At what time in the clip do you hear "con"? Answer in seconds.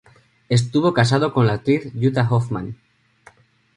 1.31-1.45